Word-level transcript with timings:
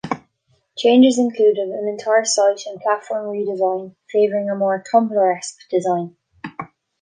Changes 0.75 1.19
included 1.19 1.67
an 1.69 1.87
entire 1.87 2.25
site 2.25 2.61
and 2.65 2.81
platform 2.81 3.27
redesign, 3.27 3.95
favoring 4.11 4.49
a 4.49 4.55
more 4.55 4.83
Tumblr-esque 4.91 5.69
design. 5.69 6.15